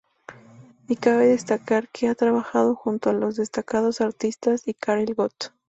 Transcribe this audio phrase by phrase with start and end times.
[0.87, 5.53] Y cabe destacar que ha trabajado junto a los destacados artistas y Karel Gott.